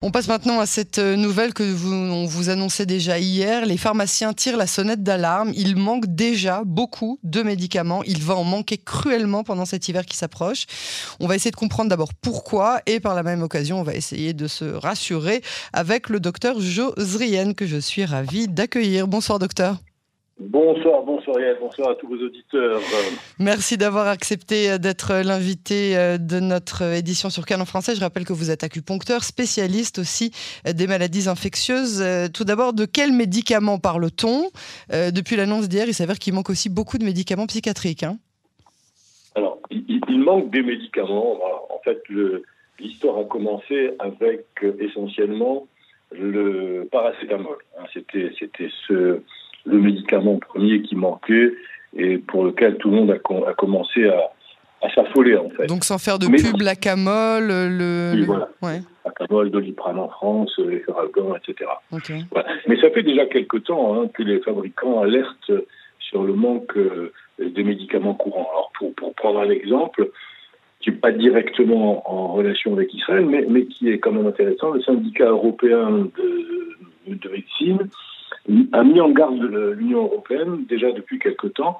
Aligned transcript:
On 0.00 0.12
passe 0.12 0.28
maintenant 0.28 0.60
à 0.60 0.66
cette 0.66 1.00
euh, 1.00 1.16
nouvelle 1.16 1.52
que 1.52 1.64
vous, 1.64 1.92
on 1.92 2.24
vous 2.24 2.50
annonçait 2.50 2.86
déjà 2.86 3.18
hier. 3.18 3.66
Les 3.66 3.76
pharmaciens 3.76 4.32
tirent 4.32 4.56
la 4.56 4.68
sonnette 4.68 5.02
d'alarme. 5.02 5.50
Il 5.56 5.74
manque 5.74 6.06
déjà 6.06 6.62
beaucoup 6.64 7.18
de 7.24 7.42
médicaments. 7.42 8.04
Il 8.04 8.22
va 8.22 8.36
en 8.36 8.44
manquer 8.44 8.78
cruellement 8.78 9.42
pendant 9.42 9.64
cet 9.64 9.88
hiver 9.88 10.06
qui 10.06 10.16
s'approche. 10.16 10.66
On 11.18 11.26
va 11.26 11.34
essayer 11.34 11.50
de 11.50 11.56
comprendre 11.56 11.90
d'abord 11.90 12.14
pourquoi 12.14 12.80
et 12.86 13.00
par 13.00 13.16
la 13.16 13.24
même 13.24 13.42
occasion, 13.42 13.80
on 13.80 13.82
va 13.82 13.94
essayer 13.94 14.34
de 14.34 14.46
se 14.46 14.64
rassurer 14.64 15.42
avec 15.72 16.10
le 16.10 16.20
docteur 16.20 16.60
Josrien 16.60 17.52
que 17.52 17.66
je 17.66 17.78
suis 17.78 18.04
ravie 18.04 18.46
d'accueillir. 18.46 19.08
Bonsoir 19.08 19.40
docteur. 19.40 19.78
Bonsoir, 20.40 21.02
bonsoir 21.02 21.36
bonsoir 21.60 21.90
à 21.90 21.94
tous 21.96 22.06
vos 22.06 22.24
auditeurs. 22.24 22.80
Merci 23.40 23.76
d'avoir 23.76 24.06
accepté 24.06 24.70
euh, 24.70 24.78
d'être 24.78 25.12
l'invité 25.26 25.96
euh, 25.96 26.16
de 26.16 26.38
notre 26.38 26.82
édition 26.94 27.28
sur 27.28 27.44
Canon 27.44 27.64
français. 27.64 27.96
Je 27.96 28.00
rappelle 28.00 28.24
que 28.24 28.32
vous 28.32 28.52
êtes 28.52 28.62
acupuncteur, 28.62 29.24
spécialiste 29.24 29.98
aussi 29.98 30.30
euh, 30.64 30.72
des 30.72 30.86
maladies 30.86 31.28
infectieuses. 31.28 32.04
Tout 32.32 32.44
d'abord, 32.44 32.72
de 32.72 32.84
quels 32.84 33.12
médicaments 33.12 33.78
parle-t-on? 33.78 34.50
Depuis 35.12 35.34
l'annonce 35.34 35.68
d'hier, 35.68 35.86
il 35.88 35.94
s'avère 35.94 36.18
qu'il 36.20 36.34
manque 36.34 36.50
aussi 36.50 36.68
beaucoup 36.68 36.98
de 36.98 37.04
médicaments 37.04 37.46
psychiatriques. 37.46 38.04
Hein. 38.04 38.18
Alors, 39.34 39.58
il, 39.70 40.20
manque 40.20 40.50
des 40.50 40.62
médicaments. 40.62 41.38
En 41.70 41.80
fait, 41.84 42.00
l'histoire 42.78 43.18
a 43.18 43.24
commencé 43.24 43.90
avec 43.98 44.44
essentiellement 44.78 45.66
le 46.12 46.86
paracétamol. 46.92 47.56
Hein. 47.78 47.84
C'était 47.92 48.70
ce 48.86 49.20
le 49.68 49.78
médicament 49.78 50.38
premier 50.38 50.82
qui 50.82 50.96
manquait 50.96 51.52
et 51.96 52.18
pour 52.18 52.44
lequel 52.44 52.76
tout 52.78 52.90
le 52.90 52.96
monde 52.96 53.10
a, 53.10 53.54
commencé 53.54 54.06
à, 54.08 54.30
s'affoler 54.94 55.36
en 55.36 55.50
fait. 55.50 55.66
Donc 55.66 55.84
sans 55.84 55.98
faire 55.98 56.18
de 56.18 56.26
pub, 56.26 56.60
l'acamol, 56.60 57.48
le... 57.48 58.12
Oui, 58.14 58.24
voilà. 58.24 58.48
Ouais. 58.62 58.80
L'acamol, 59.04 59.50
doliprane 59.50 59.98
en 59.98 60.08
France, 60.08 60.58
les 60.58 60.80
Feralgan, 60.80 61.34
etc. 61.36 61.70
Mais 62.68 62.80
ça 62.80 62.90
fait 62.90 63.02
déjà 63.02 63.26
quelque 63.26 63.56
temps 63.56 64.00
hein, 64.00 64.08
que 64.14 64.22
les 64.22 64.40
fabricants 64.40 65.00
alertent 65.00 65.52
sur 65.98 66.22
le 66.22 66.32
manque 66.32 66.76
euh, 66.76 67.12
des 67.38 67.64
médicaments 67.64 68.14
courants. 68.14 68.48
Alors 68.50 68.72
pour, 68.78 68.94
pour 68.94 69.14
prendre 69.14 69.40
un 69.40 69.50
exemple, 69.50 70.10
qui 70.80 70.90
n'est 70.90 70.96
pas 70.96 71.12
directement 71.12 72.08
en 72.10 72.32
relation 72.32 72.72
avec 72.74 72.94
Israël, 72.94 73.26
mais, 73.26 73.44
mais 73.48 73.66
qui 73.66 73.90
est 73.90 73.98
quand 73.98 74.12
même 74.12 74.26
intéressant, 74.26 74.70
le 74.70 74.80
syndicat 74.82 75.26
européen 75.26 76.08
de, 76.16 77.14
de 77.14 77.28
médecine 77.28 77.88
a 78.72 78.82
mis 78.84 79.00
en 79.00 79.10
garde 79.10 79.40
l'Union 79.76 80.04
européenne 80.04 80.64
déjà 80.68 80.92
depuis 80.92 81.18
quelque 81.18 81.46
temps 81.46 81.78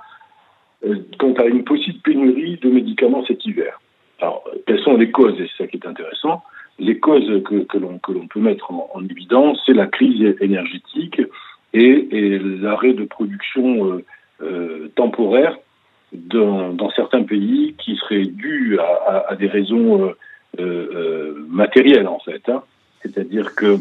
euh, 0.84 0.96
quant 1.18 1.32
à 1.34 1.44
une 1.44 1.64
possible 1.64 1.98
pénurie 2.04 2.56
de 2.62 2.70
médicaments 2.70 3.24
cet 3.26 3.44
hiver. 3.44 3.80
Alors, 4.20 4.44
quelles 4.66 4.80
sont 4.80 4.96
les 4.96 5.10
causes 5.10 5.34
Et 5.40 5.48
c'est 5.48 5.64
ça 5.64 5.66
qui 5.66 5.76
est 5.76 5.86
intéressant. 5.86 6.42
Les 6.78 6.98
causes 6.98 7.42
que, 7.42 7.78
l'on 7.78 7.98
peut 7.98 8.40
mettre 8.40 8.70
en, 8.70 9.04
évidence, 9.04 9.60
c'est 9.66 9.72
la 9.72 9.86
crise 9.86 10.36
énergétique 10.40 11.20
et, 11.74 12.38
l'arrêt 12.60 12.92
de 12.92 13.04
production 13.04 13.92
euh, 13.92 14.04
euh, 14.42 14.88
temporaire 14.94 15.56
dans, 16.12 16.90
certains 16.94 17.24
pays 17.24 17.74
qui 17.78 17.96
serait 17.96 18.26
dû 18.26 18.78
à, 18.78 19.26
à, 19.30 19.36
des 19.36 19.48
raisons 19.48 20.14
matérielles, 21.48 22.06
en 22.06 22.20
fait. 22.20 22.48
Hein. 22.48 22.62
C'est-à-dire 23.02 23.54
que 23.54 23.78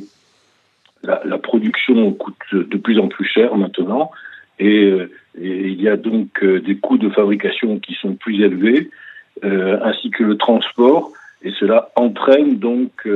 la, 1.08 1.38
production 1.38 2.12
coûte 2.14 2.36
de 2.54 2.78
plus 2.78 3.00
en 3.00 3.08
plus 3.08 3.26
cher 3.26 3.56
maintenant 3.56 4.12
et, 4.60 4.86
euh, 4.86 5.10
il 5.40 5.80
y 5.82 5.88
a 5.88 5.98
donc 5.98 6.44
euh, 6.44 6.60
des 6.60 6.78
coûts 6.78 6.98
de 6.98 7.10
fabrication 7.10 7.80
qui 7.80 7.94
sont 7.94 8.16
plus 8.16 8.44
élevés 8.44 8.90
euh, 9.44 9.78
ainsi 9.84 10.10
que 10.10 10.24
le 10.24 10.36
transport 10.36 11.12
et 11.44 11.52
cela 11.60 11.92
entraîne 11.96 12.58
donc 12.58 13.08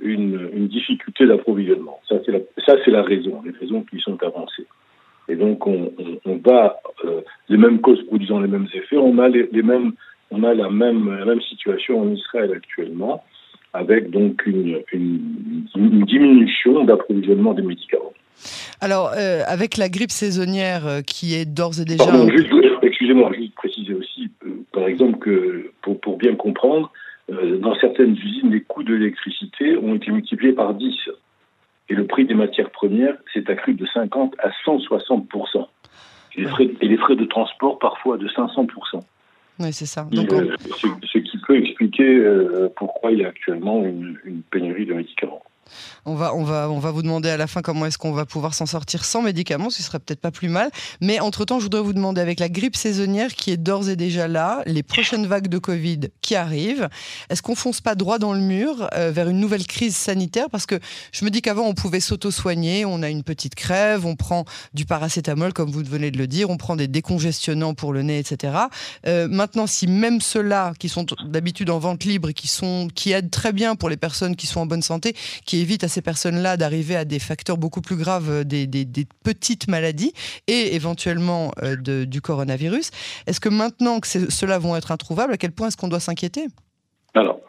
une, 0.00 0.68
difficulté 0.68 1.26
d'approvisionnement. 1.26 2.00
Ça 2.08 2.16
c'est 2.24 2.90
la, 2.90 3.02
raison, 3.02 3.42
les 3.44 3.52
raisons 3.52 3.82
qui 3.82 4.00
sont 4.00 4.20
avancées. 4.22 4.66
Et 5.28 5.36
donc 5.36 5.66
on, 5.66 5.92
on, 6.24 6.36
va 6.36 6.80
les 7.48 7.58
mêmes 7.58 7.80
causes 7.80 8.04
produisant 8.06 8.40
les 8.40 8.48
mêmes 8.48 8.68
effets, 8.72 8.96
on 8.96 9.18
a 9.18 10.54
la 10.54 10.70
même 10.70 11.40
situation 11.48 12.00
en 12.00 12.08
Israël 12.10 12.52
actuellement 12.56 13.22
avec 13.76 14.10
donc 14.10 14.44
une, 14.46 14.82
diminution 15.74 16.84
d'approvisionnement 16.84 17.54
des 17.54 17.62
médicaments. 17.62 18.12
Alors, 18.80 19.12
euh, 19.16 19.42
avec 19.46 19.76
la 19.76 19.88
grippe 19.88 20.10
saisonnière 20.10 20.86
euh, 20.86 21.00
qui 21.00 21.34
est 21.34 21.46
d'ores 21.46 21.80
et 21.80 21.84
déjà... 21.84 22.04
excusez-moi, 22.82 23.32
juste 23.34 23.54
préciser 23.54 23.94
aussi, 23.94 24.30
euh, 24.44 24.50
par 24.72 24.86
exemple, 24.86 25.18
que 25.18 25.70
pour, 25.82 26.00
pour 26.00 26.18
bien 26.18 26.34
comprendre, 26.34 26.90
dans 27.28 27.74
certaines 27.80 28.12
usines, 28.12 28.52
les 28.52 28.60
coûts 28.60 28.84
de 28.84 28.94
l'électricité 28.94 29.76
ont 29.78 29.96
été 29.96 30.12
multipliés 30.12 30.52
par 30.52 30.74
10. 30.74 30.94
Et 31.88 31.94
le 31.94 32.06
prix 32.06 32.24
des 32.24 32.34
matières 32.34 32.70
premières 32.70 33.16
s'est 33.34 33.50
accru 33.50 33.74
de 33.74 33.84
50 33.84 34.36
à 34.38 34.50
160 34.64 35.26
et 36.36 36.42
les, 36.42 36.46
frais, 36.46 36.68
et 36.80 36.86
les 36.86 36.96
frais 36.96 37.16
de 37.16 37.24
transport 37.24 37.80
parfois 37.80 38.16
de 38.16 38.28
500 38.28 38.66
oui, 39.58 39.72
c'est 39.72 39.86
ça. 39.86 40.06
Donc, 40.10 40.30
ce, 40.30 41.15
qui 41.15 41.15
peut 41.15 41.15
expliquer 42.02 42.68
pourquoi 42.76 43.12
il 43.12 43.18
y 43.20 43.24
a 43.24 43.28
actuellement 43.28 43.84
une 43.84 44.42
pénurie 44.50 44.86
de 44.86 44.94
médicaments. 44.94 45.42
On 46.04 46.14
va, 46.14 46.34
on, 46.34 46.44
va, 46.44 46.70
on 46.70 46.78
va 46.78 46.90
vous 46.90 47.02
demander 47.02 47.28
à 47.28 47.36
la 47.36 47.46
fin 47.46 47.62
comment 47.62 47.86
est-ce 47.86 47.98
qu'on 47.98 48.12
va 48.12 48.26
pouvoir 48.26 48.54
s'en 48.54 48.66
sortir 48.66 49.04
sans 49.04 49.22
médicaments, 49.22 49.70
ce 49.70 49.82
serait 49.82 49.98
peut-être 49.98 50.20
pas 50.20 50.30
plus 50.30 50.48
mal. 50.48 50.70
Mais 51.00 51.20
entre-temps, 51.20 51.58
je 51.58 51.64
voudrais 51.64 51.82
vous 51.82 51.92
demander, 51.92 52.20
avec 52.20 52.40
la 52.40 52.48
grippe 52.48 52.76
saisonnière 52.76 53.34
qui 53.34 53.50
est 53.50 53.56
d'ores 53.56 53.88
et 53.88 53.96
déjà 53.96 54.28
là, 54.28 54.62
les 54.66 54.82
prochaines 54.82 55.26
vagues 55.26 55.48
de 55.48 55.58
Covid 55.58 56.00
qui 56.20 56.36
arrivent, 56.36 56.88
est-ce 57.30 57.42
qu'on 57.42 57.54
fonce 57.54 57.80
pas 57.80 57.94
droit 57.94 58.18
dans 58.18 58.32
le 58.32 58.40
mur 58.40 58.88
euh, 58.94 59.10
vers 59.10 59.28
une 59.28 59.40
nouvelle 59.40 59.66
crise 59.66 59.96
sanitaire? 59.96 60.48
Parce 60.50 60.66
que 60.66 60.78
je 61.12 61.24
me 61.24 61.30
dis 61.30 61.42
qu'avant, 61.42 61.66
on 61.66 61.74
pouvait 61.74 62.00
s'auto-soigner, 62.00 62.84
on 62.84 63.02
a 63.02 63.08
une 63.08 63.22
petite 63.22 63.54
crève, 63.54 64.06
on 64.06 64.16
prend 64.16 64.44
du 64.74 64.84
paracétamol, 64.84 65.52
comme 65.52 65.70
vous 65.70 65.82
venez 65.82 66.10
de 66.10 66.18
le 66.18 66.26
dire, 66.26 66.50
on 66.50 66.56
prend 66.56 66.76
des 66.76 66.88
décongestionnants 66.88 67.74
pour 67.74 67.92
le 67.92 68.02
nez, 68.02 68.18
etc. 68.18 68.54
Euh, 69.06 69.28
maintenant, 69.28 69.66
si 69.66 69.86
même 69.86 70.20
ceux-là, 70.20 70.72
qui 70.78 70.88
sont 70.88 71.06
d'habitude 71.24 71.70
en 71.70 71.78
vente 71.78 72.04
libre 72.04 72.30
qui, 72.30 72.48
sont, 72.48 72.88
qui 72.94 73.12
aident 73.12 73.30
très 73.30 73.52
bien 73.52 73.76
pour 73.76 73.88
les 73.88 73.96
personnes 73.96 74.36
qui 74.36 74.46
sont 74.46 74.60
en 74.60 74.66
bonne 74.66 74.82
santé, 74.82 75.14
évite 75.60 75.84
à 75.84 75.88
ces 75.88 76.02
personnes-là 76.02 76.56
d'arriver 76.56 76.96
à 76.96 77.04
des 77.04 77.18
facteurs 77.18 77.58
beaucoup 77.58 77.80
plus 77.80 77.96
graves, 77.96 78.30
euh, 78.30 78.44
des, 78.44 78.66
petites 79.24 79.68
maladies 79.68 80.12
et 80.46 80.74
éventuellement 80.74 81.52
euh, 81.62 81.76
du 82.06 82.20
coronavirus. 82.20 82.90
Est-ce 83.26 83.40
que 83.40 83.48
maintenant 83.48 84.00
que 84.00 84.06
ceux-là 84.06 84.58
vont 84.58 84.76
être 84.76 84.92
introuvables, 84.92 85.32
à 85.32 85.36
quel 85.36 85.52
point 85.52 85.68
est-ce 85.68 85.76
qu'on 85.76 85.88
doit 85.88 86.00
s'inquiéter? 86.00 86.46
Alors, 87.14 87.40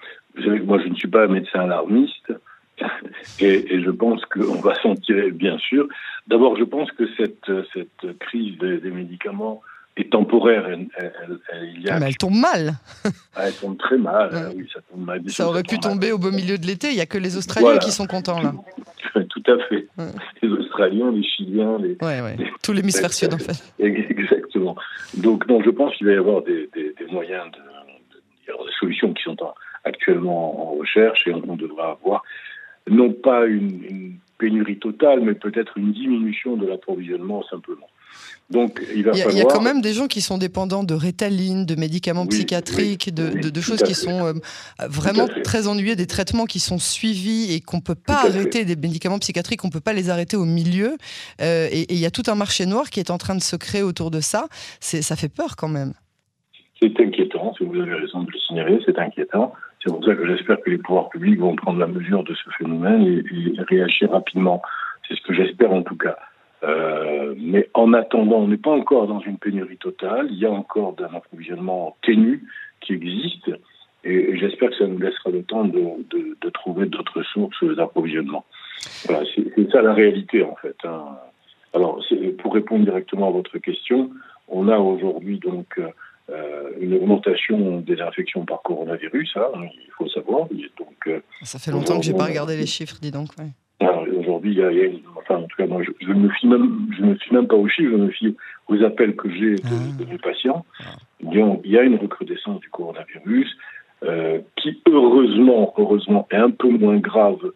moi 0.65 0.79
je 0.83 0.89
ne 0.89 0.95
suis 0.95 1.07
pas 1.07 1.27
médecin 1.27 1.61
alarmiste. 1.61 2.33
Et, 3.39 3.81
je 3.81 3.89
pense 3.89 4.23
qu'on 4.25 4.61
va 4.61 4.75
s'en 4.81 4.95
tirer, 4.95 5.31
bien 5.31 5.57
sûr. 5.57 5.87
D'abord, 6.27 6.57
je 6.57 6.63
pense 6.63 6.91
que 6.91 7.05
cette 7.17 8.19
crise 8.19 8.57
des 8.59 8.91
médicaments 8.91 9.61
est 9.97 10.11
temporaire. 10.11 10.67
Elle, 10.67 10.87
y 11.81 11.89
a... 11.89 11.99
Mais 11.99 12.07
elle 12.07 12.17
tombe 12.17 12.35
mal. 12.35 12.73
elle 13.37 13.53
tombe 13.53 13.77
très 13.77 13.97
mal. 13.97 14.51
Oui, 14.55 14.67
ça 14.73 14.79
tombe 14.91 15.05
mal. 15.05 15.21
Ça 15.27 15.47
aurait 15.47 15.63
pu 15.63 15.79
tomber 15.79 16.11
au 16.11 16.17
beau 16.17 16.31
milieu 16.31 16.57
de 16.57 16.65
l'été. 16.65 16.89
Il 16.89 16.95
n'y 16.95 17.01
a 17.01 17.05
que 17.05 17.17
les 17.17 17.37
Australiens 17.37 17.77
qui 17.77 17.91
sont 17.91 18.07
contents 18.07 18.41
là. 18.41 18.53
Tout 19.29 19.43
à 19.47 19.57
fait. 19.67 19.87
Les 20.41 20.49
Australiens, 20.49 21.11
les 21.11 21.23
Chiliens, 21.23 21.77
les, 21.79 21.97
ouais, 22.01 22.21
ouais. 22.21 22.37
tout 22.61 22.73
l'hémisphère 22.73 23.13
sud 23.13 23.33
en 23.33 23.37
fait. 23.37 23.63
Exactement. 23.79 24.75
Donc, 25.15 25.47
donc 25.47 25.63
je 25.65 25.69
pense 25.69 25.95
qu'il 25.95 26.07
va 26.07 26.13
y 26.13 26.17
avoir 26.17 26.43
des, 26.43 26.69
des, 26.75 26.93
moyens, 27.11 27.45
de, 27.51 27.57
de, 27.57 28.65
des 28.65 28.73
solutions 28.79 29.13
qui 29.13 29.23
sont 29.23 29.37
actuellement 29.83 30.71
en 30.71 30.75
recherche 30.75 31.27
et 31.27 31.33
on, 31.33 31.55
devra 31.55 31.91
avoir 31.91 32.23
non 32.87 33.11
pas 33.11 33.45
une, 33.45 33.83
une 33.83 34.15
pénurie 34.37 34.77
totale, 34.77 35.21
mais 35.21 35.33
peut-être 35.33 35.77
une 35.77 35.91
diminution 35.91 36.57
de 36.57 36.67
l'approvisionnement 36.67 37.43
simplement. 37.43 37.87
Donc, 38.49 38.81
il 38.95 39.03
va 39.03 39.11
y, 39.11 39.21
a, 39.21 39.31
y 39.31 39.41
a 39.41 39.45
quand 39.45 39.61
même 39.61 39.81
des 39.81 39.91
gens 39.91 40.07
qui 40.07 40.21
sont 40.21 40.37
dépendants 40.37 40.85
de 40.85 40.93
rétaline, 40.93 41.65
de 41.65 41.75
médicaments 41.75 42.25
psychiatriques, 42.25 43.13
de, 43.13 43.61
choses 43.61 43.83
qui 43.83 43.93
sont 43.93 44.25
euh, 44.25 44.33
vraiment 44.87 45.27
très 45.43 45.67
ennuyées, 45.67 45.97
des 45.97 46.07
traitements 46.07 46.45
qui 46.45 46.59
sont 46.59 46.77
suivis 46.77 47.53
et 47.53 47.59
qu'on 47.59 47.77
ne 47.77 47.81
peut 47.81 47.95
pas 47.95 48.25
arrêter, 48.25 48.63
des 48.63 48.77
médicaments 48.77 49.19
psychiatriques, 49.19 49.65
on 49.65 49.67
ne 49.67 49.73
peut 49.73 49.81
pas 49.81 49.91
les 49.91 50.09
arrêter 50.09 50.37
au 50.37 50.45
milieu. 50.45 50.95
Euh, 51.41 51.67
et 51.71 51.93
il 51.93 51.99
y 51.99 52.05
a 52.05 52.11
tout 52.11 52.23
un 52.27 52.35
marché 52.35 52.65
noir 52.65 52.89
qui 52.89 53.01
est 53.01 53.11
en 53.11 53.17
train 53.17 53.35
de 53.35 53.41
se 53.41 53.57
créer 53.57 53.83
autour 53.83 54.11
de 54.11 54.21
ça. 54.21 54.47
Ça 54.79 55.15
fait 55.17 55.33
peur 55.33 55.57
quand 55.57 55.67
même. 55.67 55.93
C'est 56.79 56.97
inquiétant, 57.01 57.53
si 57.57 57.65
vous 57.65 57.75
avez 57.75 57.95
raison 57.95 58.23
de 58.23 58.31
le 58.31 58.39
signaler, 58.39 58.79
c'est 58.85 58.97
inquiétant. 58.97 59.51
C'est 59.83 59.91
pour 59.91 60.05
ça 60.05 60.15
que 60.15 60.25
j'espère 60.25 60.61
que 60.61 60.69
les 60.69 60.77
pouvoirs 60.77 61.09
publics 61.09 61.39
vont 61.39 61.55
prendre 61.55 61.79
la 61.79 61.87
mesure 61.87 62.23
de 62.23 62.33
ce 62.33 62.49
phénomène 62.57 63.01
et 63.01 63.61
réagir 63.63 64.11
rapidement. 64.11 64.61
C'est 65.07 65.15
ce 65.15 65.21
que 65.21 65.33
j'espère 65.33 65.73
en 65.73 65.81
tout 65.81 65.97
cas. 65.97 66.15
Euh, 66.63 67.35
mais 67.37 67.69
en 67.73 67.93
attendant, 67.93 68.37
on 68.37 68.47
n'est 68.47 68.57
pas 68.57 68.71
encore 68.71 69.07
dans 69.07 69.19
une 69.19 69.37
pénurie 69.37 69.77
totale. 69.77 70.27
Il 70.31 70.39
y 70.39 70.45
a 70.45 70.51
encore 70.51 70.95
un 70.99 71.15
approvisionnement 71.15 71.95
ténu 72.03 72.43
qui 72.81 72.93
existe. 72.93 73.51
Et, 74.03 74.37
j'espère 74.37 74.71
que 74.71 74.77
ça 74.77 74.87
nous 74.87 74.97
laissera 74.97 75.29
le 75.29 75.43
temps 75.43 75.65
de, 75.65 75.79
de, 76.09 76.37
de 76.41 76.49
trouver 76.49 76.87
d'autres 76.87 77.23
sources 77.23 77.63
d'approvisionnement. 77.75 78.45
Voilà, 79.05 79.23
c'est 79.35 79.71
ça 79.71 79.81
la 79.81 79.93
réalité 79.93 80.43
en 80.43 80.55
fait. 80.55 80.77
Hein. 80.83 81.17
Alors, 81.73 82.03
pour 82.39 82.53
répondre 82.53 82.85
directement 82.85 83.27
à 83.27 83.31
votre 83.31 83.57
question, 83.59 84.09
on 84.47 84.67
a 84.69 84.77
aujourd'hui 84.77 85.39
donc 85.39 85.79
une 86.79 86.93
augmentation 86.93 87.79
des 87.79 88.01
infections 88.01 88.45
par 88.45 88.61
coronavirus, 88.61 89.33
hein, 89.35 89.63
il 89.63 89.91
faut 89.97 90.07
savoir. 90.09 90.47
Donc, 90.77 91.09
ça 91.43 91.59
fait 91.59 91.71
longtemps 91.71 91.99
que 91.99 92.05
je 92.05 92.11
n'ai 92.11 92.17
pas 92.17 92.25
regardé 92.25 92.55
les 92.57 92.65
chiffres, 92.65 92.97
dis 93.01 93.11
donc. 93.11 93.29
Aujourd'hui, 94.47 94.53
il 94.53 94.59
y, 94.59 94.85
a, 94.85 94.99
enfin, 95.17 95.37
en 95.37 95.43
tout 95.43 95.57
cas, 95.57 95.67
moi, 95.67 95.81
je, 95.83 96.07
ne 96.07 96.13
me 96.13 96.29
fie 96.29 96.47
même, 96.47 96.87
je 96.97 97.03
me 97.03 97.15
fie 97.15 97.33
même 97.33 97.47
pas 97.47 97.55
aux 97.55 97.67
chiffres, 97.67 97.91
je 97.91 97.97
me 97.97 98.09
fie 98.09 98.35
aux 98.67 98.83
appels 98.83 99.15
que 99.15 99.29
j'ai 99.29 99.55
de, 99.55 99.61
ah. 99.65 100.03
mes 100.09 100.17
patients. 100.17 100.65
Il 101.21 101.61
y 101.65 101.77
a 101.77 101.83
une 101.83 101.95
recrudescence 101.95 102.59
du 102.61 102.69
coronavirus 102.69 103.47
euh, 104.03 104.39
qui, 104.57 104.81
heureusement, 104.87 105.73
heureusement, 105.77 106.27
est 106.31 106.37
un 106.37 106.51
peu 106.51 106.69
moins 106.69 106.97
grave 106.97 107.51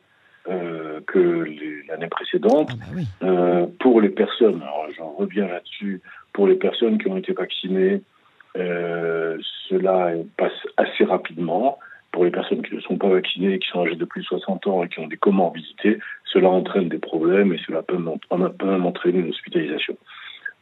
euh, 0.49 0.99
que 1.07 1.45
l'année 1.88 2.07
précédente. 2.07 2.69
Ah 2.71 2.85
bah 2.94 3.27
euh, 3.27 3.65
pour 3.79 4.01
les 4.01 4.09
personnes, 4.09 4.61
alors 4.61 4.87
j'en 4.97 5.11
reviens 5.11 5.47
là-dessus, 5.47 6.01
pour 6.33 6.47
les 6.47 6.55
personnes 6.55 6.97
qui 6.97 7.07
ont 7.07 7.17
été 7.17 7.33
vaccinées, 7.33 8.01
cela 8.55 10.13
passe 10.37 10.51
assez 10.77 11.03
rapidement. 11.05 11.77
Pour 12.11 12.25
les 12.25 12.31
personnes 12.31 12.61
qui 12.61 12.75
ne 12.75 12.81
sont 12.81 12.97
pas 12.97 13.09
vaccinées, 13.09 13.59
qui 13.59 13.69
sont 13.69 13.81
âgées 13.81 13.95
de 13.95 14.05
plus 14.05 14.21
de 14.21 14.25
60 14.25 14.67
ans 14.67 14.83
et 14.83 14.89
qui 14.89 14.99
ont 14.99 15.07
des 15.07 15.17
comorbidités, 15.17 15.99
cela 16.25 16.49
entraîne 16.49 16.89
des 16.89 16.99
problèmes 16.99 17.53
et 17.53 17.59
cela 17.65 17.81
peut, 17.83 17.97
même 17.97 18.85
entraîner 18.85 19.19
une 19.19 19.29
hospitalisation. 19.29 19.97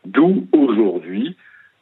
D'où 0.06 0.48
aujourd'hui 0.52 1.36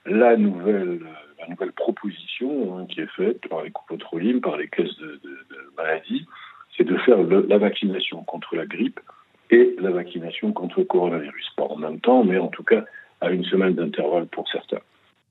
la 0.06 0.38
nouvelle, 0.38 1.02
la 1.40 1.48
nouvelle 1.48 1.74
proposition 1.74 2.78
hein, 2.78 2.86
qui 2.90 3.02
est 3.02 3.12
faite 3.16 3.48
par 3.50 3.64
les 3.64 3.72
copotrolim, 3.72 4.40
par 4.40 4.58
les 4.58 4.70
caisses 4.70 4.98
de, 4.98 5.20
maladies, 5.78 6.26
c'est 6.76 6.86
de 6.86 6.98
faire 7.00 7.18
la 7.22 7.58
vaccination 7.58 8.24
contre 8.24 8.56
la 8.56 8.66
grippe 8.66 9.00
et 9.50 9.76
la 9.80 9.92
vaccination 9.92 10.54
contre 10.54 10.80
le 10.80 10.86
coronavirus. 10.86 11.50
Pas 11.58 11.64
en 11.64 11.78
même 11.78 12.00
temps, 12.00 12.24
mais 12.24 12.38
en 12.38 12.48
tout 12.48 12.64
cas 12.64 12.86
à 13.20 13.32
une 13.32 13.44
semaine 13.46 13.74
d'intervalle 13.74 14.28
pour 14.28 14.48
certains. 14.50 14.80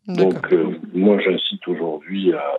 Donc, 0.08 0.52
euh, 0.52 0.78
moi, 0.94 1.18
j'incite 1.18 1.66
aujourd'hui 1.66 2.32
à 2.32 2.58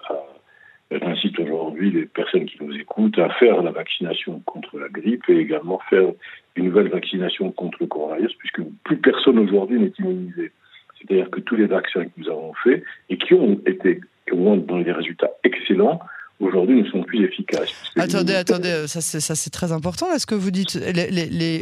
J'incite 0.89 1.37
aujourd'hui 1.39 1.91
les 1.91 2.05
personnes 2.05 2.45
qui 2.45 2.63
nous 2.63 2.73
écoutent 2.73 3.19
à 3.19 3.29
faire 3.31 3.61
la 3.61 3.71
vaccination 3.71 4.39
contre 4.45 4.79
la 4.79 4.87
grippe 4.87 5.23
et 5.27 5.37
également 5.37 5.79
faire 5.89 6.13
une 6.55 6.65
nouvelle 6.65 6.87
vaccination 6.87 7.51
contre 7.51 7.77
le 7.81 7.87
coronavirus, 7.87 8.33
puisque 8.35 8.61
plus 8.83 8.97
personne 8.97 9.37
aujourd'hui 9.39 9.79
n'est 9.79 9.93
immunisé. 9.99 10.51
C'est-à-dire 10.97 11.29
que 11.29 11.41
tous 11.41 11.55
les 11.55 11.65
vaccins 11.65 12.05
que 12.05 12.11
nous 12.17 12.29
avons 12.29 12.53
faits 12.63 12.83
et 13.09 13.17
qui 13.17 13.33
ont 13.33 13.59
été, 13.65 13.99
qui 14.25 14.33
ont 14.33 14.57
donné 14.57 14.85
des 14.85 14.93
résultats 14.93 15.31
excellents, 15.43 15.99
aujourd'hui 16.39 16.81
ne 16.81 16.87
sont 16.89 17.03
plus 17.03 17.23
efficaces. 17.25 17.73
Attendez, 17.95 18.35
attendez, 18.35 18.69
euh, 18.69 18.87
ça 18.87 19.01
c'est 19.01 19.49
très 19.49 19.71
important. 19.71 20.11
Est-ce 20.13 20.27
que 20.27 20.35
vous 20.35 20.51
dites 20.51 20.75
les, 20.75 21.09
les, 21.09 21.59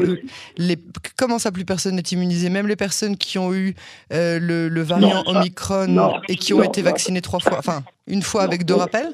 les, 0.57 0.77
comment 1.17 1.39
ça 1.39 1.51
plus 1.51 1.65
personne 1.65 1.95
n'est 1.95 2.01
immunisé? 2.01 2.49
Même 2.49 2.67
les 2.67 2.75
personnes 2.75 3.17
qui 3.17 3.37
ont 3.37 3.53
eu 3.53 3.73
euh, 4.11 4.39
le, 4.39 4.81
variant 4.81 5.23
Omicron 5.27 6.19
et 6.27 6.35
qui 6.35 6.53
ont 6.53 6.63
été 6.63 6.81
vaccinées 6.81 7.21
trois 7.21 7.39
fois, 7.39 7.57
enfin 7.57 7.83
une 8.07 8.21
fois 8.21 8.43
avec 8.43 8.65
deux 8.65 8.75
rappels? 8.75 9.13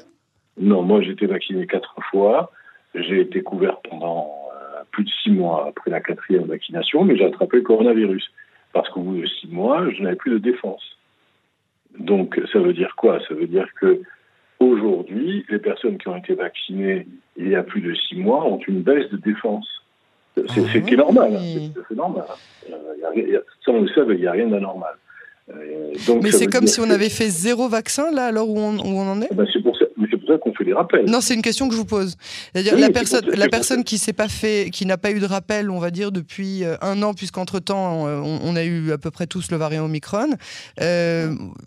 Non, 0.60 0.82
moi 0.82 1.00
j'ai 1.02 1.12
été 1.12 1.26
vacciné 1.26 1.66
quatre 1.66 1.94
fois. 2.10 2.52
J'ai 2.94 3.20
été 3.20 3.42
couvert 3.42 3.78
pendant 3.88 4.30
euh, 4.54 4.82
plus 4.90 5.04
de 5.04 5.10
six 5.22 5.30
mois 5.30 5.68
après 5.68 5.90
la 5.90 6.00
quatrième 6.00 6.44
vaccination, 6.44 7.04
mais 7.04 7.16
j'ai 7.16 7.24
attrapé 7.24 7.56
le 7.56 7.62
coronavirus. 7.62 8.30
Parce 8.74 8.88
qu'au 8.90 9.00
bout 9.00 9.20
de 9.20 9.26
six 9.26 9.48
mois, 9.48 9.90
je 9.90 10.02
n'avais 10.02 10.16
plus 10.16 10.32
de 10.32 10.38
défense. 10.38 10.82
Donc 11.98 12.38
ça 12.52 12.58
veut 12.58 12.74
dire 12.74 12.94
quoi? 12.96 13.18
Ça 13.28 13.34
veut 13.34 13.46
dire 13.46 13.66
que 13.80 14.02
Aujourd'hui, 14.62 15.44
les 15.48 15.58
personnes 15.58 15.98
qui 15.98 16.06
ont 16.06 16.16
été 16.16 16.34
vaccinées 16.34 17.08
il 17.36 17.48
y 17.48 17.56
a 17.56 17.64
plus 17.64 17.80
de 17.80 17.92
six 17.94 18.14
mois 18.14 18.44
ont 18.44 18.60
une 18.68 18.82
baisse 18.82 19.10
de 19.10 19.16
défense. 19.16 19.66
C'est 20.36 20.42
ah 20.46 20.52
ce 20.72 20.78
qui 20.78 20.94
est 20.94 20.96
normal. 20.96 21.38
C'est 21.88 21.96
normal. 21.96 22.24
Euh, 22.70 23.40
ça, 23.64 23.72
on 23.72 23.82
le 23.82 23.88
sait, 23.88 24.00
il 24.08 24.20
n'y 24.20 24.26
a 24.26 24.32
rien 24.32 24.46
d'anormal. 24.46 24.94
Euh, 25.50 25.92
mais 26.22 26.30
c'est 26.30 26.46
comme 26.46 26.68
si 26.68 26.80
on 26.80 26.88
avait 26.88 27.08
fait 27.08 27.28
zéro 27.28 27.68
vaccin, 27.68 28.12
là, 28.12 28.26
alors 28.26 28.48
où 28.48 28.58
on, 28.58 28.78
en 28.78 29.20
est 29.20 29.28
eh 29.32 29.34
ben, 29.34 29.46
C'est 29.52 29.60
pour 29.60 29.76
ça, 29.76 29.84
ça 30.28 30.38
qu'on 30.38 30.54
fait 30.54 30.64
des 30.64 30.72
rappels. 30.72 31.06
Non, 31.06 31.20
c'est 31.20 31.34
une 31.34 31.42
question 31.42 31.68
que 31.68 31.74
je 31.74 31.80
vous 31.80 31.84
pose. 31.84 32.16
C'est-à-dire 32.54 32.78
la 32.78 32.90
personne, 32.90 33.26
la 33.34 33.48
personne 33.48 33.82
qui 33.82 33.98
s'est 33.98 34.12
pas 34.12 34.28
fait, 34.28 34.70
qui 34.70 34.86
n'a 34.86 34.96
pas 34.96 35.10
eu 35.10 35.18
de 35.18 35.26
rappel, 35.26 35.70
on 35.70 35.80
va 35.80 35.90
dire, 35.90 36.12
depuis 36.12 36.64
euh, 36.64 36.76
un 36.80 37.02
an, 37.02 37.12
puisqu'entre-temps, 37.12 38.04
on, 38.04 38.56
a 38.56 38.64
eu 38.64 38.92
à 38.92 38.98
peu 38.98 39.10
près 39.10 39.26
tous 39.26 39.50
le 39.50 39.56
variant 39.56 39.84
Omicron, 39.86 40.30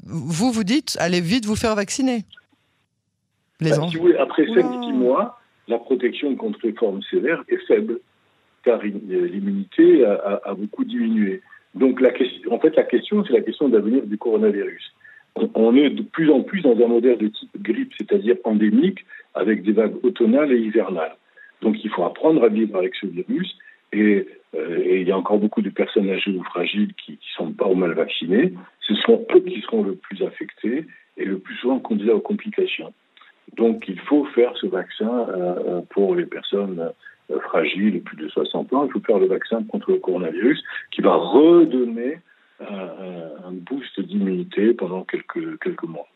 vous 0.05 0.51
vous 0.51 0.63
dites, 0.63 0.95
allez 0.99 1.21
vite 1.21 1.45
vous 1.45 1.57
faire 1.57 1.75
vacciner. 1.75 2.23
Bah, 3.61 3.69
après 4.19 4.45
5-6 4.45 4.93
mois, 4.93 5.39
la 5.67 5.77
protection 5.77 6.35
contre 6.35 6.59
les 6.63 6.73
formes 6.73 7.01
sévères 7.03 7.43
est 7.47 7.65
faible, 7.67 7.99
car 8.63 8.81
l'immunité 8.81 10.05
a, 10.05 10.53
beaucoup 10.55 10.83
diminué. 10.83 11.41
Donc, 11.73 12.01
la 12.01 12.11
question, 12.11 12.53
en 12.53 12.59
fait, 12.59 12.75
la 12.75 12.83
question, 12.83 13.23
c'est 13.25 13.33
la 13.33 13.41
question 13.41 13.69
d'avenir 13.69 14.03
du 14.05 14.17
coronavirus. 14.17 14.93
On 15.53 15.75
est 15.75 15.89
de 15.89 16.03
plus 16.03 16.31
en 16.31 16.41
plus 16.41 16.61
dans 16.61 16.77
un 16.77 16.87
modèle 16.87 17.17
de 17.17 17.27
type 17.27 17.61
grippe, 17.61 17.93
c'est-à-dire 17.97 18.37
endémique, 18.45 19.05
avec 19.33 19.63
des 19.63 19.73
vagues 19.73 20.03
automnales 20.03 20.51
et 20.53 20.59
hivernales. 20.59 21.15
Donc, 21.61 21.83
il 21.83 21.89
faut 21.89 22.03
apprendre 22.03 22.43
à 22.43 22.49
vivre 22.49 22.77
avec 22.77 22.95
ce 22.95 23.05
virus. 23.05 23.57
Et, 23.91 24.27
euh, 24.55 25.01
il 25.01 25.07
y 25.07 25.11
a 25.11 25.17
encore 25.17 25.37
beaucoup 25.37 25.61
de 25.61 25.69
personnes 25.69 26.09
âgées 26.09 26.31
ou 26.31 26.43
fragiles 26.43 26.93
qui 26.93 27.13
ne 27.13 27.17
sont 27.35 27.51
pas 27.51 27.67
ou 27.67 27.75
mal 27.75 27.93
vaccinées. 27.93 28.53
Ce 28.81 28.95
sont 28.95 29.25
eux 29.35 29.41
qui 29.41 29.61
seront 29.61 29.83
le 29.83 29.95
plus 29.95 30.23
affectés 30.23 30.85
et 31.17 31.25
le 31.25 31.39
plus 31.39 31.55
souvent 31.55 31.79
candidats 31.79 32.15
aux 32.15 32.21
complications. 32.21 32.93
Donc 33.53 33.85
il 33.87 33.99
faut 33.99 34.25
faire 34.35 34.53
ce 34.59 34.67
vaccin 34.67 35.27
euh, 35.29 35.55
euh, 35.67 35.81
pour 35.89 36.15
les 36.15 36.25
personnes 36.25 36.91
euh, 37.31 37.39
fragiles, 37.41 38.01
plus 38.01 38.17
de 38.17 38.27
60 38.27 38.73
ans. 38.73 38.85
Il 38.85 38.91
faut 38.91 38.99
faire 38.99 39.19
le 39.19 39.27
vaccin 39.27 39.63
contre 39.63 39.91
le 39.91 39.97
coronavirus 39.97 40.61
qui 40.91 41.01
va 41.01 41.15
redonner 41.15 42.19
un 42.61 43.51
boost 43.51 43.99
d'immunité 43.99 44.73
pendant 44.73 45.03
quelques, 45.03 45.59
quelques 45.59 45.83
mois. 45.83 46.07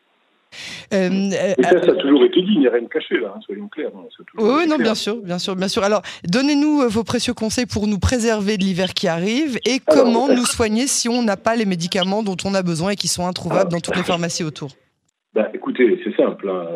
et 0.90 1.54
ça, 1.62 1.84
ça 1.84 1.92
a 1.92 1.96
toujours 1.96 2.24
été 2.24 2.42
dit, 2.42 2.54
il 2.54 2.60
n'y 2.62 2.68
a 2.68 2.72
rien 2.72 2.84
de 2.84 2.88
caché 2.88 3.20
là, 3.20 3.34
hein, 3.36 3.42
soyons 3.46 3.68
clairs. 3.68 3.92
Hein, 3.94 4.08
oui, 4.38 4.66
non, 4.66 4.78
bien 4.78 4.96
sûr, 4.96 5.18
bien 5.18 5.38
sûr, 5.38 5.58
bien 5.58 5.68
sûr. 5.68 5.84
Alors, 5.84 6.02
donnez-nous 6.24 6.88
vos 6.88 7.04
précieux 7.04 7.34
conseils 7.34 7.66
pour 7.66 7.88
nous 7.88 8.00
préserver 8.00 8.56
de 8.56 8.64
l'hiver 8.64 8.94
qui 8.94 9.10
arrive 9.10 9.58
et 9.66 9.80
comment 9.86 10.30
nous 10.30 10.46
soigner 10.46 10.88
si 10.88 11.10
on 11.10 11.22
n'a 11.24 11.36
pas 11.36 11.58
les 11.58 11.66
médicaments 11.66 12.24
dont 12.24 12.38
on 12.46 12.54
a 12.54 12.64
besoin 12.64 12.92
et 12.92 12.96
qui 12.96 13.10
sont 13.10 13.28
introuvables 13.28 13.70
dans 13.70 13.82
toutes 13.82 13.98
les 13.98 14.04
pharmacies 14.04 14.46
autour. 14.46 14.70
Bah, 15.34 15.50
écoutez, 15.54 16.02
c'est 16.06 16.16
simple. 16.16 16.50
Hein 16.50 16.68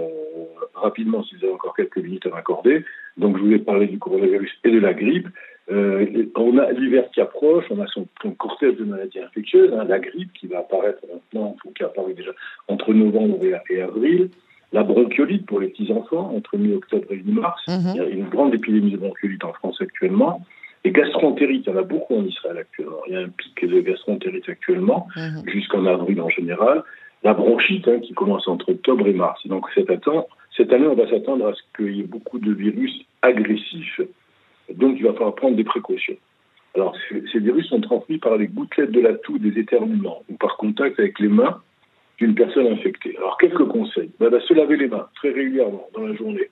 rapidement, 0.83 1.23
si 1.23 1.35
vous 1.35 1.45
avez 1.45 1.53
encore 1.53 1.75
quelques 1.75 1.97
minutes 1.97 2.25
à 2.27 2.29
m'accorder. 2.29 2.85
Donc, 3.17 3.37
je 3.37 3.43
voulais 3.43 3.59
parler 3.59 3.87
du 3.87 3.97
coronavirus 3.97 4.51
et 4.63 4.71
de 4.71 4.79
la 4.79 4.93
grippe. 4.93 5.27
Euh, 5.71 6.25
on 6.35 6.57
a 6.57 6.71
l'hiver 6.71 7.05
qui 7.13 7.21
approche, 7.21 7.65
on 7.69 7.81
a 7.81 7.87
son, 7.87 8.05
cortège 8.37 8.75
de 8.75 8.83
maladies 8.83 9.19
infectieuses, 9.19 9.73
hein, 9.73 9.85
la 9.87 9.99
grippe 9.99 10.33
qui 10.33 10.47
va 10.47 10.59
apparaître 10.59 10.99
maintenant, 11.11 11.55
qui 11.75 11.83
apparaît 11.83 12.13
déjà 12.13 12.31
entre 12.67 12.93
novembre 12.93 13.39
et, 13.69 13.81
avril, 13.81 14.29
la 14.73 14.83
bronchiolite 14.83 15.45
pour 15.45 15.61
les 15.61 15.67
petits-enfants 15.67 16.33
entre 16.35 16.57
mi-octobre 16.57 17.07
et 17.11 17.21
mi-mars. 17.23 17.61
Mhm. 17.67 17.91
Il 17.93 17.95
y 17.95 17.99
a 18.01 18.09
une 18.09 18.27
grande 18.27 18.53
épidémie 18.53 18.91
de 18.91 18.97
bronchiolite 18.97 19.43
en 19.45 19.53
France 19.53 19.77
actuellement. 19.79 20.41
Et 20.83 20.91
gastroentérite, 20.91 21.63
il 21.65 21.69
y 21.71 21.73
en 21.73 21.79
a 21.79 21.83
beaucoup 21.83 22.15
en 22.15 22.25
Israël 22.25 22.57
actuellement. 22.57 22.99
Il 23.07 23.13
y 23.13 23.15
a 23.15 23.21
un 23.21 23.29
pic 23.29 23.65
de 23.65 23.79
gastroentérite 23.79 24.49
actuellement, 24.49 25.07
mhm. 25.15 25.43
jusqu'en 25.47 25.85
avril 25.85 26.19
en 26.19 26.29
général. 26.29 26.83
La 27.23 27.33
bronchite, 27.33 27.87
hein, 27.87 27.99
qui 28.01 28.13
commence 28.13 28.49
entre 28.49 28.69
octobre 28.69 29.07
et 29.07 29.13
mars. 29.13 29.47
Donc, 29.47 29.65
c'est 29.73 29.85
temps 30.01 30.27
cette 30.55 30.71
année, 30.71 30.87
on 30.87 30.95
va 30.95 31.09
s'attendre 31.09 31.47
à 31.47 31.53
ce 31.53 31.61
qu'il 31.75 31.95
y 31.95 32.01
ait 32.01 32.07
beaucoup 32.07 32.39
de 32.39 32.51
virus 32.51 32.93
agressifs. 33.21 34.01
Donc, 34.73 34.95
il 34.97 35.03
va 35.03 35.13
falloir 35.13 35.35
prendre 35.35 35.55
des 35.55 35.63
précautions. 35.63 36.17
Alors, 36.75 36.95
ces 37.09 37.39
virus 37.39 37.67
sont 37.67 37.81
transmis 37.81 38.17
par 38.17 38.37
les 38.37 38.47
gouttelettes 38.47 38.91
de 38.91 38.99
la 38.99 39.13
toux 39.13 39.37
des 39.37 39.59
éternuements 39.59 40.23
ou 40.29 40.35
par 40.35 40.57
contact 40.57 40.99
avec 40.99 41.19
les 41.19 41.27
mains 41.27 41.61
d'une 42.17 42.35
personne 42.35 42.67
infectée. 42.67 43.15
Alors, 43.17 43.37
quelques 43.37 43.65
conseils. 43.65 44.11
Ben, 44.19 44.29
ben, 44.29 44.41
se 44.41 44.53
laver 44.53 44.77
les 44.77 44.87
mains 44.87 45.07
très 45.15 45.31
régulièrement 45.31 45.87
dans 45.93 46.07
la 46.07 46.15
journée. 46.15 46.49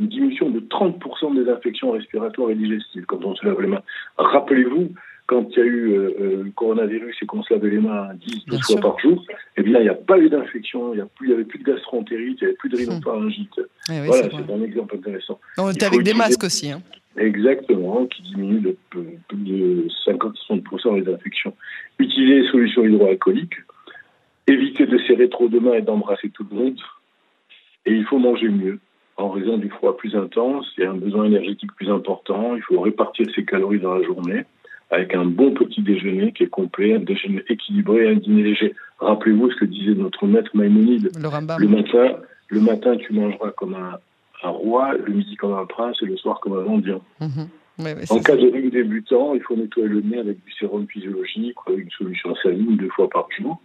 Une 0.00 0.08
diminution 0.08 0.50
de 0.50 0.60
30% 0.60 1.34
des 1.34 1.50
infections 1.50 1.92
respiratoires 1.92 2.50
et 2.50 2.54
digestives 2.56 3.06
quand 3.06 3.24
on 3.24 3.34
se 3.36 3.46
lave 3.46 3.60
les 3.60 3.68
mains. 3.68 3.82
Rappelez-vous, 4.18 4.90
quand 5.26 5.46
il 5.50 5.58
y 5.58 5.62
a 5.62 5.64
eu 5.64 5.92
euh, 5.92 6.14
euh, 6.20 6.42
le 6.44 6.50
coronavirus 6.50 7.16
et 7.22 7.26
qu'on 7.26 7.42
se 7.42 7.54
lavait 7.54 7.70
les 7.70 7.78
mains 7.78 8.08
10, 8.14 8.44
12 8.46 8.60
fois 8.62 8.80
par 8.80 8.98
jour, 8.98 9.24
eh 9.56 9.62
bien, 9.62 9.78
il 9.78 9.84
n'y 9.84 9.88
a 9.88 9.94
pas 9.94 10.18
eu 10.18 10.28
d'infection, 10.28 10.92
il 10.92 10.96
n'y 11.26 11.32
avait 11.32 11.44
plus 11.44 11.58
de 11.58 11.64
gastroentérite, 11.64 12.38
il 12.40 12.44
n'y 12.44 12.48
avait 12.48 12.56
plus 12.56 12.68
de 12.68 12.76
rhinopharyngite. 12.76 13.58
Hmm. 13.88 14.04
voilà, 14.06 14.28
c'est 14.30 14.52
un 14.52 14.62
exemple 14.62 14.96
intéressant. 14.96 15.40
On 15.56 15.70
était 15.70 15.86
avec 15.86 16.02
des 16.02 16.14
masques 16.14 16.44
aussi. 16.44 16.70
Hein. 16.70 16.82
Exactement, 17.16 18.06
qui 18.06 18.22
diminue 18.22 18.60
de 18.60 18.76
plus 18.90 19.18
de 19.32 19.88
50-60% 20.06 21.00
les 21.00 21.12
infections. 21.12 21.54
Utiliser 21.98 22.40
les 22.42 22.48
solutions 22.48 22.84
hydroalcooliques, 22.84 23.56
éviter 24.46 24.84
de 24.86 24.98
serrer 25.06 25.28
trop 25.30 25.48
de 25.48 25.58
mains 25.58 25.74
et 25.74 25.82
d'embrasser 25.82 26.28
tout 26.30 26.46
le 26.50 26.56
monde. 26.56 26.80
Et 27.86 27.92
il 27.92 28.04
faut 28.04 28.18
manger 28.18 28.48
mieux. 28.48 28.78
En 29.16 29.30
raison 29.30 29.58
du 29.58 29.70
froid 29.70 29.96
plus 29.96 30.16
intense, 30.16 30.66
il 30.76 30.82
y 30.82 30.86
a 30.86 30.90
un 30.90 30.96
besoin 30.96 31.26
énergétique 31.26 31.72
plus 31.76 31.88
important, 31.88 32.56
il 32.56 32.62
faut 32.62 32.80
répartir 32.80 33.26
ses 33.34 33.44
calories 33.44 33.78
dans 33.78 33.94
la 33.94 34.02
journée 34.02 34.44
avec 34.90 35.14
un 35.14 35.24
bon 35.24 35.52
petit 35.52 35.82
déjeuner 35.82 36.32
qui 36.32 36.44
est 36.44 36.48
complet, 36.48 36.94
un 36.94 37.00
déjeuner 37.00 37.42
équilibré, 37.48 38.08
un 38.08 38.14
dîner 38.14 38.42
léger. 38.42 38.74
Rappelez-vous 38.98 39.50
ce 39.50 39.56
que 39.56 39.64
disait 39.64 39.94
notre 39.94 40.26
maître 40.26 40.50
Maïmonide. 40.54 41.10
Le, 41.16 41.68
matin, 41.68 42.16
le 42.48 42.60
matin, 42.60 42.96
tu 42.96 43.12
mangeras 43.12 43.50
comme 43.52 43.74
un, 43.74 43.98
roi, 44.48 44.94
le 44.94 45.12
midi 45.12 45.36
comme 45.36 45.54
un 45.54 45.64
prince 45.66 45.96
et 46.02 46.06
le 46.06 46.16
soir 46.16 46.40
comme 46.40 46.58
un 46.58 46.62
mendiant. 46.62 47.00
Mhm. 47.20 47.48
en 48.10 48.18
cas 48.20 48.36
de 48.36 48.50
rhume 48.50 48.70
débutant, 48.70 49.34
il 49.34 49.42
faut 49.42 49.56
nettoyer 49.56 49.88
le 49.88 50.00
nez 50.02 50.18
avec 50.18 50.44
du 50.44 50.52
sérum 50.52 50.86
physiologique 50.86 51.56
ou 51.66 51.72
une 51.72 51.90
solution 51.90 52.34
saline 52.42 52.76
deux 52.76 52.90
fois 52.90 53.08
par 53.08 53.26
jour. 53.36 53.60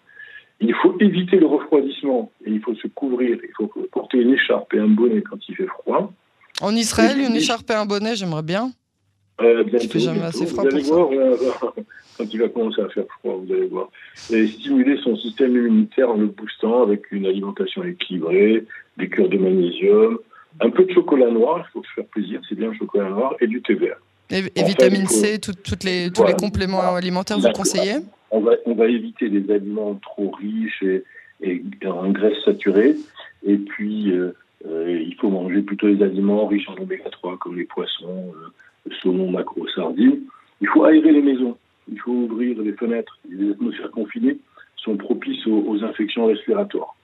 Il 0.61 0.73
faut 0.75 0.95
éviter 0.99 1.37
le 1.37 1.45
refroidissement 1.45 2.31
et 2.45 2.51
il 2.51 2.61
faut 2.61 2.75
se 2.75 2.87
couvrir. 2.87 3.37
Il 3.43 3.51
faut 3.55 3.71
porter 3.91 4.19
une 4.19 4.33
écharpe 4.33 4.73
et 4.73 4.79
un 4.79 4.87
bonnet 4.87 5.21
quand 5.21 5.37
il 5.47 5.55
fait 5.55 5.67
froid. 5.67 6.11
En 6.61 6.75
Israël, 6.75 7.17
une 7.19 7.35
écharpe 7.35 7.69
et 7.71 7.75
un 7.75 7.85
bonnet, 7.85 8.15
j'aimerais 8.15 8.43
bien. 8.43 8.71
Euh, 9.41 9.63
fait 9.65 9.99
jamais 9.99 10.21
assez 10.21 10.45
froid 10.45 10.63
vous 10.63 10.75
allez 10.75 10.83
voir, 10.83 11.09
euh, 11.11 11.37
quand 12.17 12.33
il 12.33 12.39
va 12.39 12.49
commencer 12.49 12.81
à 12.81 12.89
faire 12.89 13.05
froid, 13.19 13.41
vous 13.43 13.53
allez 13.53 13.67
voir. 13.67 13.89
Et 14.31 14.47
stimuler 14.47 14.97
son 15.03 15.15
système 15.15 15.55
immunitaire 15.55 16.09
en 16.09 16.17
le 16.17 16.27
boostant 16.27 16.83
avec 16.83 17.11
une 17.11 17.25
alimentation 17.25 17.83
équilibrée, 17.83 18.65
des 18.97 19.09
cures 19.09 19.29
de 19.29 19.37
magnésium, 19.37 20.19
un 20.59 20.69
peu 20.69 20.83
de 20.83 20.91
chocolat 20.91 21.31
noir, 21.31 21.65
il 21.67 21.71
faut 21.71 21.83
se 21.83 21.89
faire 21.95 22.05
plaisir, 22.05 22.41
c'est 22.49 22.55
bien 22.55 22.69
le 22.69 22.77
chocolat 22.77 23.09
noir, 23.09 23.35
et 23.39 23.47
du 23.47 23.61
thé 23.61 23.75
vert. 23.75 23.97
Et, 24.31 24.41
vitamine 24.63 25.07
C, 25.07 25.39
toutes 25.39 25.83
les, 25.83 26.11
tous 26.11 26.25
les 26.25 26.33
compléments 26.33 26.93
alimentaires, 26.93 27.39
vous 27.39 27.49
conseillez 27.49 27.99
on 28.31 28.41
va, 28.41 28.51
on 28.65 28.75
va 28.75 28.87
éviter 28.87 29.29
des 29.29 29.51
aliments 29.51 29.95
trop 29.95 30.31
riches 30.31 30.83
et, 30.83 31.03
et 31.41 31.87
en 31.87 32.09
graisses 32.11 32.43
saturées. 32.45 32.95
Et 33.45 33.57
puis, 33.57 34.11
euh, 34.11 34.35
euh, 34.67 35.01
il 35.01 35.15
faut 35.15 35.29
manger 35.29 35.61
plutôt 35.61 35.89
des 35.89 36.03
aliments 36.03 36.45
riches 36.47 36.69
en 36.69 36.75
oméga 36.81 37.09
3, 37.09 37.37
comme 37.37 37.57
les 37.57 37.65
poissons, 37.65 38.33
saumon, 39.01 39.31
macro, 39.31 39.67
sardines. 39.69 40.21
Il 40.61 40.67
faut 40.67 40.83
aérer 40.83 41.11
les 41.11 41.21
maisons. 41.21 41.57
Il 41.91 41.99
faut 41.99 42.11
ouvrir 42.11 42.61
les 42.61 42.73
fenêtres. 42.73 43.17
Les 43.29 43.51
atmosphères 43.51 43.91
confinées 43.91 44.37
sont 44.77 44.97
propices 44.97 45.45
aux, 45.47 45.63
aux 45.67 45.83
infections 45.83 46.25
respiratoires. 46.25 46.95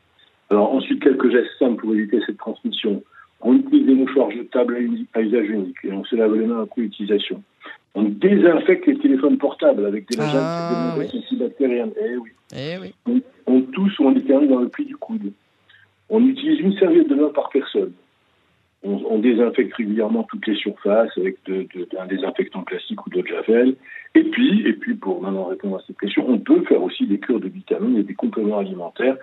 Alors 0.49 0.73
ensuite, 0.73 1.01
quelques 1.01 1.31
gestes 1.31 1.57
simples 1.59 1.81
pour 1.81 1.93
éviter 1.93 2.19
cette 2.25 2.37
transmission. 2.37 3.03
On 3.41 3.55
utilise 3.55 3.85
des 3.85 3.93
mouchoirs 3.93 4.31
jetables 4.31 4.77
à 5.13 5.21
usage 5.21 5.49
unique 5.49 5.77
et 5.83 5.91
on 5.91 6.03
se 6.03 6.15
lave 6.15 6.35
les 6.35 6.45
mains 6.45 6.63
après 6.63 6.81
utilisation. 6.83 7.41
On 7.93 8.03
désinfecte 8.03 8.85
les 8.87 8.97
téléphones 8.97 9.37
portables 9.37 9.85
avec 9.85 10.09
des 10.09 10.17
ah, 10.19 10.95
oui. 10.97 11.05
antibactériennes. 11.13 11.91
Eh 11.99 12.17
oui. 12.17 12.29
Eh 12.55 12.77
oui. 12.81 12.93
On, 13.05 13.21
on, 13.47 13.61
tousse 13.61 13.97
ou 13.99 14.05
on 14.05 14.15
éternue 14.15 14.47
dans 14.47 14.59
le 14.59 14.69
pli 14.69 14.85
du 14.85 14.95
coude. 14.97 15.31
On 16.09 16.25
utilise 16.25 16.59
une 16.59 16.77
serviette 16.77 17.07
de 17.07 17.15
main 17.15 17.29
par 17.29 17.49
personne. 17.49 17.93
On, 18.87 19.17
désinfecte 19.17 19.73
régulièrement 19.73 20.23
toutes 20.29 20.45
les 20.45 20.55
surfaces 20.55 21.09
avec 21.17 21.37
un 21.97 22.05
désinfectant 22.05 22.61
classique 22.61 23.03
ou 23.05 23.09
de 23.09 23.25
javel. 23.25 23.75
Et 24.13 24.23
puis, 24.23 24.61
et 24.67 24.73
puis, 24.73 24.93
pour 24.93 25.21
maintenant 25.23 25.45
répondre 25.45 25.77
à 25.77 25.83
cette 25.87 25.97
question, 25.97 26.29
on 26.29 26.37
peut 26.37 26.61
faire 26.65 26.83
aussi 26.83 27.07
des 27.07 27.17
cures 27.17 27.39
de 27.39 27.47
vitamines 27.47 27.97
et 27.97 28.03
des 28.03 28.13
compléments 28.13 28.59
alimentaires, 28.59 29.17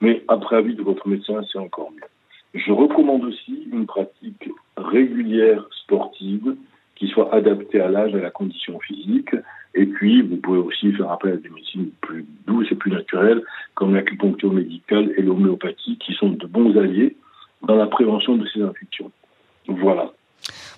mais 0.00 0.22
après 0.28 0.56
avis 0.56 0.74
de 0.74 0.82
votre 0.82 1.06
médecin, 1.06 1.42
c'est 1.50 1.58
encore 1.58 1.92
mieux. 1.92 2.08
Je 2.54 2.72
recommande 2.72 3.24
aussi 3.24 3.68
une 3.70 3.86
pratique 3.86 4.48
régulière 4.78 5.66
sportive 5.82 6.56
qui 6.96 7.08
soit 7.08 7.34
adaptée 7.34 7.80
à 7.80 7.88
l'âge 7.88 8.14
à 8.14 8.20
la 8.20 8.30
condition 8.30 8.78
physique. 8.80 9.34
Et 9.74 9.86
puis, 9.86 10.22
vous 10.22 10.36
pouvez 10.36 10.58
aussi 10.58 10.92
faire 10.92 11.10
appel 11.10 11.32
à 11.32 11.36
des 11.36 11.48
médecines 11.50 11.90
plus 12.00 12.24
douces 12.46 12.70
et 12.70 12.76
plus 12.76 12.90
naturelles, 12.90 13.42
comme 13.74 13.94
l'acupuncture 13.94 14.52
médicale 14.52 15.12
et 15.18 15.22
l'homéopathie, 15.22 15.98
qui 15.98 16.14
sont 16.14 16.30
de 16.30 16.46
bons 16.46 16.76
alliés 16.78 17.16
dans 17.66 17.76
la 17.76 17.86
prévention 17.86 18.36
de 18.36 18.46
ces 18.52 18.62
infections. 18.62 19.10
Voilà. 19.68 20.10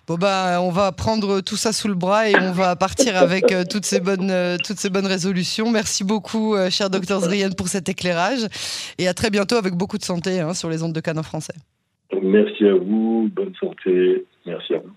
Bon 0.07 0.17
bah, 0.17 0.61
on 0.61 0.71
va 0.71 0.93
prendre 0.93 1.41
tout 1.41 1.57
ça 1.57 1.73
sous 1.73 1.89
le 1.89 1.95
bras 1.95 2.29
et 2.29 2.35
on 2.39 2.53
va 2.53 2.77
partir 2.77 3.17
avec 3.17 3.51
euh, 3.51 3.65
toutes 3.69 3.87
ces 3.87 4.01
bonnes 4.01 4.31
euh, 4.31 4.59
toutes 4.63 4.77
ces 4.77 4.91
bonnes 4.91 5.07
résolutions. 5.07 5.71
Merci 5.71 6.05
beaucoup, 6.05 6.55
euh, 6.55 6.69
cher 6.69 6.91
docteur 6.91 7.21
Zrien, 7.21 7.49
pour 7.57 7.69
cet 7.69 7.89
éclairage 7.89 8.47
et 8.99 9.09
à 9.09 9.15
très 9.15 9.31
bientôt 9.31 9.57
avec 9.57 9.73
beaucoup 9.73 9.97
de 9.97 10.03
santé 10.03 10.41
hein, 10.41 10.53
sur 10.53 10.69
les 10.69 10.83
ondes 10.83 10.93
de 10.93 11.01
Canon 11.01 11.23
français. 11.23 11.55
Merci 12.23 12.67
à 12.67 12.75
vous, 12.75 13.31
bonne 13.33 13.55
santé, 13.59 14.27
merci 14.45 14.75
à 14.75 14.79
vous. 14.79 14.95